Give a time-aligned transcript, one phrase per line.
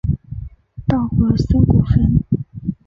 [0.87, 2.23] 稻荷森古坟。